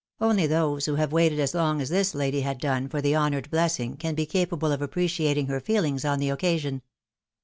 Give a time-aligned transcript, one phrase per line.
[0.19, 3.51] Only those who have waited as long as this lady had done for the honoured
[3.51, 6.81] blessing can be capable of ap preciating her feelings on the occasion.